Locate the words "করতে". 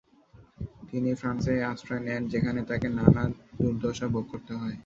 4.31-4.53